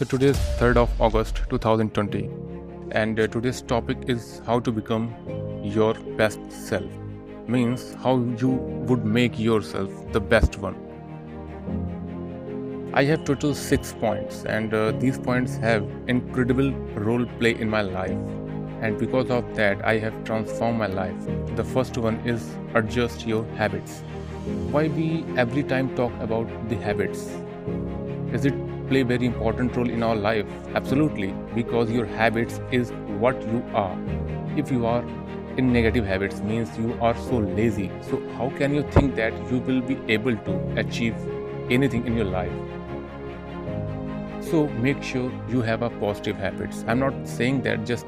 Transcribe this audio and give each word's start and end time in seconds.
So 0.00 0.06
today 0.06 0.28
is 0.28 0.38
3rd 0.58 0.78
of 0.78 0.98
August 0.98 1.42
2020 1.50 2.30
and 2.92 3.20
uh, 3.20 3.26
today's 3.26 3.60
topic 3.60 3.98
is 4.08 4.40
how 4.46 4.58
to 4.58 4.72
become 4.72 5.14
your 5.62 5.92
best 6.20 6.40
self. 6.50 6.90
Means 7.46 7.92
how 8.02 8.14
you 8.38 8.48
would 8.88 9.04
make 9.04 9.38
yourself 9.38 9.90
the 10.12 10.18
best 10.18 10.56
one. 10.56 10.74
I 12.94 13.04
have 13.04 13.26
total 13.26 13.54
6 13.54 13.92
points 14.00 14.46
and 14.46 14.72
uh, 14.72 14.92
these 14.92 15.18
points 15.18 15.58
have 15.58 15.86
incredible 16.06 16.72
role 17.08 17.26
play 17.38 17.54
in 17.60 17.68
my 17.68 17.82
life 17.82 18.16
and 18.80 18.98
because 18.98 19.28
of 19.28 19.54
that 19.56 19.84
I 19.84 19.98
have 19.98 20.24
transformed 20.24 20.78
my 20.78 20.86
life. 20.86 21.28
The 21.56 21.64
first 21.76 21.98
one 21.98 22.16
is 22.24 22.50
adjust 22.72 23.26
your 23.26 23.44
habits. 23.60 24.00
Why 24.70 24.88
we 24.88 25.26
every 25.36 25.62
time 25.62 25.94
talk 25.94 26.12
about 26.20 26.48
the 26.70 26.76
habits? 26.76 27.28
Is 28.32 28.46
it 28.46 28.69
play 28.90 29.02
very 29.04 29.26
important 29.26 29.76
role 29.76 29.88
in 29.88 30.02
our 30.02 30.16
life 30.16 30.46
absolutely 30.74 31.32
because 31.54 31.90
your 31.96 32.06
habits 32.06 32.60
is 32.72 32.90
what 33.24 33.40
you 33.42 33.64
are. 33.72 33.96
If 34.56 34.70
you 34.72 34.84
are 34.84 35.04
in 35.56 35.72
negative 35.72 36.04
habits 36.04 36.40
means 36.40 36.76
you 36.76 36.96
are 37.00 37.14
so 37.16 37.38
lazy. 37.58 37.90
So 38.08 38.20
how 38.38 38.50
can 38.58 38.74
you 38.74 38.82
think 38.96 39.14
that 39.14 39.32
you 39.50 39.58
will 39.58 39.80
be 39.80 39.96
able 40.08 40.36
to 40.48 40.56
achieve 40.76 41.14
anything 41.70 42.04
in 42.06 42.16
your 42.16 42.24
life? 42.24 42.52
So 44.40 44.66
make 44.86 45.04
sure 45.04 45.30
you 45.48 45.62
have 45.62 45.82
a 45.82 45.90
positive 45.90 46.36
habits. 46.36 46.84
I'm 46.88 46.98
not 46.98 47.28
saying 47.28 47.62
that 47.62 47.86
just 47.86 48.06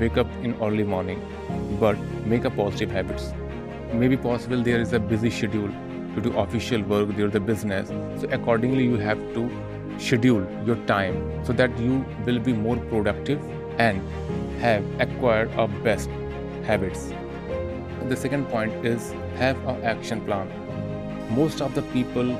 wake 0.00 0.16
up 0.16 0.26
in 0.42 0.54
early 0.62 0.84
morning 0.84 1.20
but 1.78 1.98
make 2.24 2.46
a 2.46 2.50
positive 2.50 2.90
habits. 2.90 3.34
Maybe 3.92 4.16
possible 4.16 4.62
there 4.62 4.80
is 4.80 4.94
a 4.94 4.98
busy 4.98 5.28
schedule 5.28 5.70
to 6.14 6.20
do 6.22 6.32
official 6.38 6.82
work 6.94 7.14
there's 7.16 7.34
a 7.34 7.40
business. 7.40 7.88
So 8.22 8.28
accordingly 8.30 8.84
you 8.84 8.96
have 8.96 9.18
to 9.34 9.50
schedule 10.02 10.46
your 10.66 10.76
time 10.86 11.18
so 11.44 11.52
that 11.52 11.78
you 11.78 12.04
will 12.26 12.38
be 12.38 12.52
more 12.52 12.76
productive 12.92 13.40
and 13.78 14.00
have 14.60 14.84
acquired 15.00 15.50
a 15.56 15.66
best 15.88 16.10
habits. 16.64 17.12
The 18.08 18.16
second 18.16 18.48
point 18.48 18.84
is 18.84 19.12
have 19.36 19.56
an 19.66 19.82
action 19.82 20.24
plan. 20.24 20.50
Most 21.30 21.62
of 21.62 21.74
the 21.74 21.82
people 21.94 22.36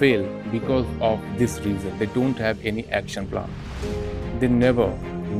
fail 0.00 0.24
because 0.52 0.86
of 1.00 1.20
this 1.38 1.58
reason. 1.60 1.98
They 1.98 2.06
don't 2.06 2.38
have 2.38 2.64
any 2.64 2.86
action 2.88 3.26
plan. 3.26 3.50
They 4.40 4.48
never 4.48 4.88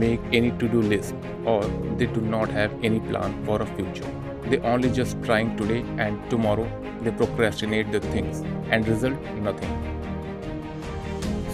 make 0.05 0.20
any 0.33 0.50
to-do 0.52 0.83
list 0.83 1.14
or 1.44 1.62
they 1.98 2.06
do 2.06 2.20
not 2.20 2.48
have 2.50 2.72
any 2.83 3.00
plan 3.00 3.44
for 3.44 3.61
a 3.62 3.66
future. 3.66 4.11
They 4.48 4.58
only 4.58 4.91
just 4.91 5.22
trying 5.22 5.56
today 5.56 5.84
and 5.98 6.30
tomorrow. 6.30 6.68
They 7.02 7.11
procrastinate 7.11 7.92
the 7.92 8.00
things 8.00 8.42
and 8.70 8.89
result 8.89 9.20
nothing 9.36 9.95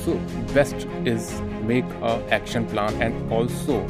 so 0.04 0.14
best 0.52 0.86
is 1.04 1.40
make 1.62 1.84
a 2.02 2.12
action 2.30 2.66
plan 2.66 3.00
and 3.00 3.32
also 3.32 3.86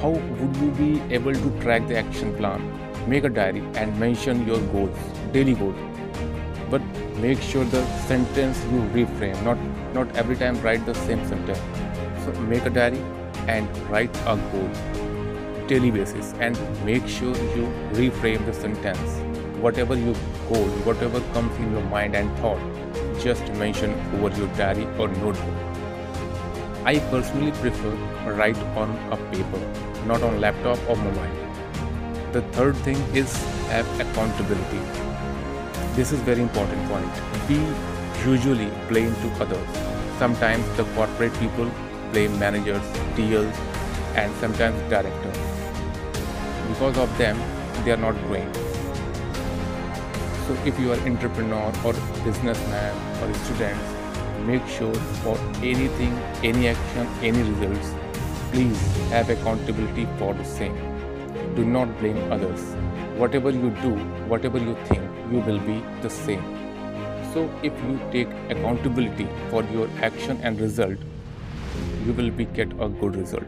how 0.00 0.10
would 0.10 0.56
you 0.56 0.70
be 0.78 1.14
able 1.14 1.34
to 1.34 1.50
track 1.60 1.86
the 1.88 1.96
action 1.98 2.34
plan? 2.36 2.62
Make 3.08 3.24
a 3.24 3.28
diary 3.28 3.62
and 3.74 3.98
mention 3.98 4.46
your 4.46 4.60
goals 4.72 4.96
daily 5.32 5.54
goals. 5.54 5.76
But 6.70 6.82
make 7.16 7.42
sure 7.42 7.64
the 7.64 7.84
sentence 8.06 8.62
you 8.72 8.80
reframe 8.96 9.42
not 9.42 9.58
not 9.92 10.16
every 10.16 10.36
time 10.36 10.60
write 10.62 10.86
the 10.86 10.94
same 10.94 11.26
sentence. 11.26 11.60
So 12.24 12.32
make 12.54 12.64
a 12.64 12.70
diary 12.70 13.02
and 13.48 13.78
write 13.90 14.16
a 14.26 14.36
goal 14.52 15.66
daily 15.66 15.90
basis 15.90 16.34
and 16.40 16.58
make 16.84 17.06
sure 17.06 17.36
you 17.56 17.66
reframe 17.92 18.44
the 18.46 18.54
sentence. 18.54 19.20
Whatever 19.60 19.96
you 19.96 20.14
goal 20.48 20.68
whatever 20.90 21.20
comes 21.32 21.56
in 21.56 21.72
your 21.72 21.88
mind 21.96 22.14
and 22.14 22.38
thought 22.38 22.87
just 23.22 23.52
mention 23.54 23.92
over 24.14 24.36
your 24.38 24.48
diary 24.56 24.86
or 24.98 25.08
notebook. 25.08 25.68
I 26.84 26.98
personally 27.10 27.52
prefer 27.52 27.92
write 28.34 28.56
on 28.82 28.90
a 29.12 29.16
paper, 29.32 29.60
not 30.06 30.22
on 30.22 30.40
laptop 30.40 30.78
or 30.88 30.96
mobile. 30.96 32.32
The 32.32 32.42
third 32.52 32.76
thing 32.76 32.96
is 33.14 33.34
have 33.68 33.88
accountability. 34.00 34.80
This 35.96 36.12
is 36.12 36.20
very 36.20 36.42
important 36.42 36.88
point. 36.88 37.10
We 37.48 37.58
usually 38.30 38.70
blame 38.88 39.14
to 39.14 39.30
others. 39.42 39.68
Sometimes 40.18 40.64
the 40.76 40.84
corporate 40.94 41.34
people 41.34 41.70
blame 42.12 42.38
managers, 42.38 42.82
TLs, 43.16 43.56
and 44.14 44.34
sometimes 44.36 44.78
directors. 44.90 45.38
Because 46.68 46.98
of 46.98 47.18
them, 47.18 47.36
they 47.84 47.92
are 47.92 47.96
not 47.96 48.14
growing. 48.26 48.67
So 50.48 50.54
if 50.64 50.80
you 50.80 50.90
are 50.92 51.00
entrepreneur 51.00 51.70
or 51.84 51.92
businessman 52.24 52.94
or 53.22 53.34
student, 53.40 54.46
make 54.46 54.66
sure 54.66 54.94
for 55.22 55.36
anything, 55.62 56.14
any 56.42 56.68
action, 56.68 57.06
any 57.22 57.42
results, 57.42 57.90
please 58.50 58.80
have 59.10 59.28
accountability 59.28 60.06
for 60.16 60.32
the 60.32 60.44
same. 60.44 60.74
Do 61.54 61.66
not 61.66 61.98
blame 61.98 62.32
others. 62.32 62.62
Whatever 63.18 63.50
you 63.50 63.68
do, 63.82 63.90
whatever 64.32 64.56
you 64.56 64.74
think, 64.86 65.02
you 65.30 65.40
will 65.40 65.58
be 65.66 65.82
the 66.00 66.08
same. 66.08 66.42
So 67.34 67.50
if 67.62 67.74
you 67.82 68.00
take 68.10 68.28
accountability 68.48 69.28
for 69.50 69.62
your 69.64 69.86
action 70.00 70.40
and 70.42 70.58
result, 70.58 70.96
you 72.06 72.14
will 72.14 72.30
be 72.30 72.46
get 72.46 72.72
a 72.80 72.88
good 72.88 73.16
result. 73.16 73.44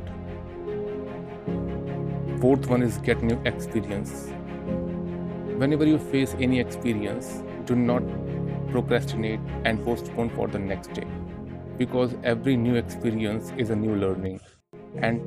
Fourth 2.42 2.66
one 2.66 2.82
is 2.82 2.98
get 2.98 3.22
new 3.22 3.40
experience 3.46 4.30
Whenever 5.60 5.84
you 5.84 5.98
face 5.98 6.34
any 6.40 6.58
experience, 6.58 7.42
do 7.66 7.74
not 7.76 8.02
procrastinate 8.70 9.40
and 9.66 9.84
postpone 9.84 10.30
for 10.30 10.48
the 10.48 10.58
next 10.58 10.94
day. 10.94 11.06
Because 11.76 12.14
every 12.24 12.56
new 12.56 12.76
experience 12.76 13.52
is 13.58 13.68
a 13.68 13.76
new 13.76 13.94
learning. 13.94 14.40
And 14.96 15.20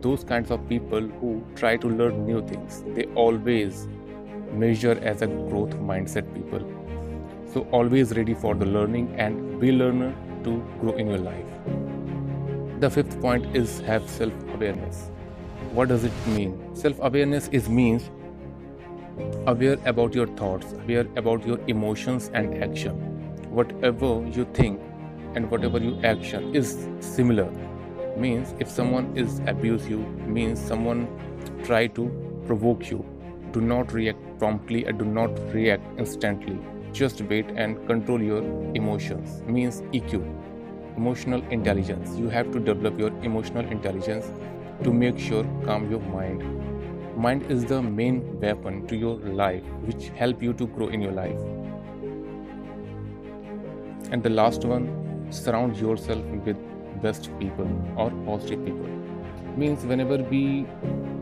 those 0.00 0.24
kinds 0.24 0.50
of 0.50 0.66
people 0.70 1.02
who 1.02 1.44
try 1.54 1.76
to 1.76 1.86
learn 1.86 2.24
new 2.24 2.40
things 2.46 2.82
they 2.94 3.04
always 3.26 3.86
measure 4.54 4.98
as 5.02 5.20
a 5.20 5.26
growth 5.26 5.76
mindset 5.90 6.34
people. 6.34 6.66
So 7.52 7.68
always 7.72 8.16
ready 8.16 8.32
for 8.32 8.54
the 8.54 8.64
learning 8.64 9.14
and 9.18 9.60
be 9.60 9.70
learner 9.70 10.14
to 10.44 10.64
grow 10.80 10.94
in 10.94 11.08
your 11.08 11.18
life. 11.18 12.80
The 12.80 12.88
fifth 12.88 13.20
point 13.20 13.54
is 13.54 13.80
have 13.80 14.08
self 14.08 14.32
awareness 14.54 15.10
what 15.72 15.88
does 15.88 16.04
it 16.04 16.12
mean? 16.26 16.74
Self 16.74 16.98
awareness 17.00 17.48
is 17.48 17.68
means 17.68 18.10
aware 19.46 19.78
about 19.86 20.14
your 20.14 20.26
thoughts, 20.26 20.72
aware 20.72 21.06
about 21.16 21.46
your 21.46 21.58
emotions 21.66 22.30
and 22.34 22.62
action. 22.62 22.94
Whatever 23.50 24.26
you 24.26 24.46
think 24.54 24.80
and 25.34 25.50
whatever 25.50 25.78
you 25.78 25.98
action 26.04 26.54
is 26.54 26.88
similar. 27.00 27.50
Means 28.16 28.54
if 28.58 28.68
someone 28.68 29.16
is 29.16 29.40
abuse 29.46 29.88
you, 29.88 29.98
means 30.26 30.60
someone 30.60 31.08
try 31.64 31.86
to 31.88 32.08
provoke 32.46 32.90
you. 32.90 33.04
Do 33.52 33.60
not 33.60 33.92
react 33.92 34.20
promptly 34.38 34.84
and 34.84 34.98
do 34.98 35.04
not 35.04 35.30
react 35.52 35.84
instantly. 35.98 36.58
Just 36.92 37.22
wait 37.22 37.46
and 37.56 37.86
control 37.86 38.22
your 38.22 38.42
emotions. 38.74 39.42
Means 39.46 39.80
EQ, 39.92 40.22
emotional 40.96 41.42
intelligence. 41.50 42.16
You 42.16 42.28
have 42.28 42.52
to 42.52 42.60
develop 42.60 42.98
your 42.98 43.12
emotional 43.22 43.66
intelligence 43.66 44.30
to 44.84 44.92
make 44.92 45.18
sure 45.18 45.44
calm 45.64 45.90
your 45.90 46.00
mind 46.00 46.42
mind 47.16 47.50
is 47.50 47.64
the 47.64 47.80
main 47.82 48.40
weapon 48.40 48.86
to 48.86 48.96
your 48.96 49.16
life 49.16 49.62
which 49.84 50.08
help 50.08 50.42
you 50.42 50.52
to 50.54 50.66
grow 50.66 50.88
in 50.88 51.00
your 51.02 51.12
life. 51.12 51.38
And 54.10 54.22
the 54.22 54.30
last 54.30 54.64
one 54.64 55.28
surround 55.30 55.76
yourself 55.76 56.24
with 56.46 56.56
best 57.02 57.30
people 57.38 57.68
or 57.96 58.10
positive 58.26 58.64
people. 58.64 58.88
Means 59.56 59.84
whenever 59.84 60.18
we 60.18 60.66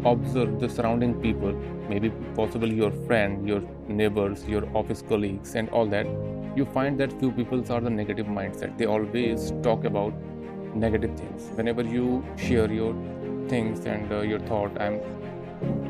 observe 0.05 0.61
the 0.61 0.69
surrounding 0.69 1.15
people 1.21 1.53
maybe 1.89 2.11
possibly 2.35 2.75
your 2.75 2.91
friend 3.07 3.47
your 3.47 3.61
neighbors 3.87 4.47
your 4.47 4.65
office 4.75 5.03
colleagues 5.03 5.55
and 5.57 5.69
all 5.71 5.85
that 5.85 6.07
you 6.57 6.65
find 6.65 6.99
that 6.99 7.13
few 7.21 7.31
people 7.33 7.61
are 7.71 7.81
the 7.81 7.91
negative 7.91 8.27
mindset. 8.27 8.79
They 8.79 8.87
always 8.87 9.53
talk 9.63 9.85
about 9.85 10.15
negative 10.75 11.17
things. 11.19 11.51
Whenever 11.55 11.83
you 11.83 12.25
share 12.37 12.73
your 12.73 12.95
things 13.51 13.85
and 13.85 14.13
uh, 14.13 14.21
your 14.21 14.39
thought 14.51 14.81
i'm 14.81 15.01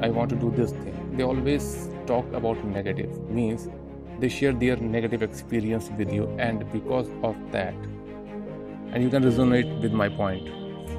I 0.02 0.11
want 0.11 0.31
to 0.31 0.37
do 0.37 0.50
this 0.50 0.73
thing. 0.73 1.17
They 1.17 1.23
always 1.23 1.88
talk 2.06 2.32
about 2.32 2.64
negative, 2.64 3.19
means 3.29 3.69
they 4.19 4.29
share 4.29 4.52
their 4.52 4.76
negative 4.76 5.23
experience 5.23 5.91
with 5.97 6.12
you, 6.12 6.26
and 6.38 6.70
because 6.73 7.08
of 7.23 7.37
that, 7.52 7.75
and 8.93 9.02
you 9.02 9.11
can 9.11 9.23
resonate 9.23 9.81
with 9.82 9.93
my 9.93 10.08
point. 10.08 10.49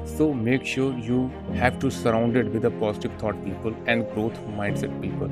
So 0.04 0.32
make 0.32 0.64
sure 0.64 0.92
you 0.98 1.30
have 1.54 1.78
to 1.80 1.90
surround 1.90 2.36
it 2.36 2.46
with 2.52 2.64
a 2.64 2.70
positive 2.70 3.12
thought 3.18 3.44
people 3.44 3.74
and 3.86 4.08
growth 4.14 4.38
mindset 4.58 5.00
people. 5.00 5.30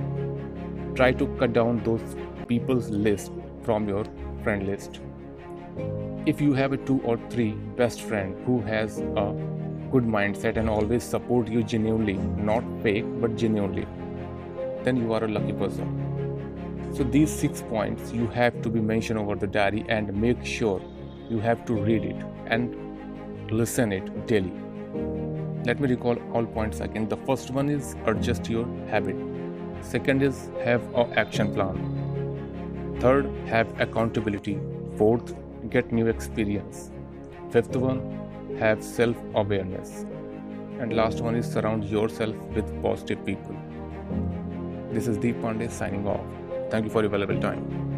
Try 0.94 1.12
to 1.12 1.26
cut 1.38 1.52
down 1.52 1.82
those 1.84 2.16
people's 2.46 2.90
list 2.90 3.32
from 3.62 3.88
your 3.88 4.04
friend 4.42 4.66
list. 4.66 5.00
If 6.26 6.40
you 6.40 6.52
have 6.54 6.72
a 6.72 6.76
two 6.76 7.00
or 7.02 7.18
three 7.30 7.52
best 7.76 8.02
friend 8.02 8.36
who 8.44 8.60
has 8.62 8.98
a 8.98 9.34
good 9.90 10.04
mindset 10.04 10.56
and 10.56 10.70
always 10.70 11.02
support 11.02 11.48
you 11.48 11.62
genuinely, 11.62 12.14
not 12.50 12.64
fake 12.82 13.04
but 13.20 13.36
genuinely, 13.36 13.86
then 14.84 14.96
you 14.96 15.12
are 15.12 15.24
a 15.24 15.28
lucky 15.28 15.52
person. 15.52 16.06
So, 16.92 17.04
these 17.04 17.30
six 17.30 17.62
points 17.62 18.12
you 18.12 18.26
have 18.28 18.62
to 18.62 18.68
be 18.68 18.80
mentioned 18.80 19.18
over 19.18 19.36
the 19.36 19.46
diary 19.46 19.84
and 19.88 20.12
make 20.12 20.44
sure 20.44 20.80
you 21.28 21.38
have 21.38 21.64
to 21.66 21.74
read 21.74 22.04
it 22.04 22.16
and 22.46 22.74
listen 23.50 23.92
it 23.92 24.26
daily. 24.26 24.52
Let 25.64 25.78
me 25.78 25.88
recall 25.88 26.16
all 26.32 26.46
points 26.46 26.80
again. 26.80 27.08
The 27.08 27.16
first 27.18 27.50
one 27.50 27.68
is 27.68 27.94
adjust 28.06 28.48
your 28.48 28.66
habit. 28.88 29.16
Second 29.82 30.22
is 30.22 30.50
have 30.64 30.82
a 30.94 31.08
action 31.18 31.52
plan. 31.54 32.96
Third, 33.00 33.26
have 33.46 33.68
accountability. 33.80 34.58
Fourth, 34.96 35.34
get 35.70 35.92
new 35.92 36.06
experience. 36.06 36.90
Fifth 37.50 37.76
one, 37.76 38.19
have 38.58 38.82
self 38.82 39.16
awareness. 39.34 40.04
And 40.78 40.94
last 40.94 41.20
one 41.20 41.36
is 41.36 41.50
surround 41.50 41.84
yourself 41.84 42.34
with 42.54 42.82
positive 42.82 43.24
people. 43.24 43.56
This 44.92 45.06
is 45.06 45.16
Deep 45.18 45.36
Pandey 45.36 45.70
signing 45.70 46.06
off. 46.06 46.24
Thank 46.70 46.84
you 46.84 46.90
for 46.90 47.02
your 47.02 47.10
valuable 47.10 47.40
time. 47.40 47.89